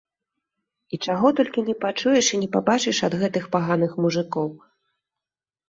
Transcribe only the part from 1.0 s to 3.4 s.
чаго толькі не пачуеш і не пабачыш ад